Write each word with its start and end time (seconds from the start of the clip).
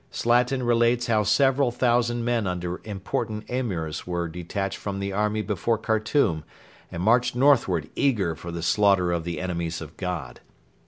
Slatin 0.09 0.63
relates 0.63 1.05
how 1.05 1.21
several 1.21 1.69
thousand 1.69 2.25
men 2.25 2.47
under 2.47 2.81
important 2.83 3.47
Emirs 3.47 4.07
were 4.07 4.27
detached 4.27 4.79
from 4.79 4.99
the 4.99 5.13
army 5.13 5.43
before 5.43 5.77
Khartoum 5.77 6.43
and 6.91 7.03
marched 7.03 7.35
northward 7.35 7.87
eager 7.95 8.33
for 8.33 8.49
the 8.51 8.63
slaughter 8.63 9.11
of 9.11 9.25
'the 9.25 9.39
enemies 9.39 9.79
of 9.79 9.95
God.' 9.97 10.39